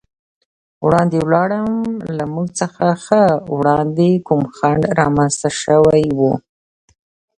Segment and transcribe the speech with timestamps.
[0.85, 1.71] وړاندې ولاړم،
[2.17, 3.23] له موږ څخه ښه
[3.57, 6.19] وړاندې کوم خنډ رامنځته شوی و.